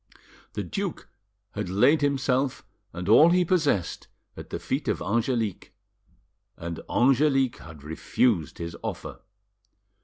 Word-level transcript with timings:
The 0.53 0.63
duke 0.63 1.09
had 1.51 1.69
laid 1.69 2.01
himself 2.01 2.65
and 2.91 3.07
all 3.07 3.29
he 3.29 3.45
possessed 3.45 4.07
at 4.35 4.49
the 4.49 4.57
feet 4.57 4.87
of 4.87 4.99
Angelique, 4.99 5.75
and 6.57 6.79
Angelique 6.89 7.57
had 7.59 7.83
refused 7.83 8.57
his 8.57 8.75
offer. 8.83 9.19